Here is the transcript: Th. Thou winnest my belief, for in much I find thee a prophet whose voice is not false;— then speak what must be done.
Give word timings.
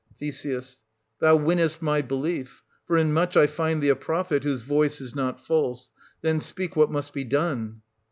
Th. 0.17 0.43
Thou 1.19 1.35
winnest 1.35 1.79
my 1.79 2.01
belief, 2.01 2.63
for 2.87 2.97
in 2.97 3.13
much 3.13 3.37
I 3.37 3.45
find 3.45 3.83
thee 3.83 3.89
a 3.89 3.95
prophet 3.95 4.43
whose 4.43 4.61
voice 4.61 4.99
is 4.99 5.13
not 5.13 5.45
false;— 5.45 5.91
then 6.23 6.39
speak 6.39 6.75
what 6.75 6.89
must 6.89 7.13
be 7.13 7.23
done. 7.23 7.83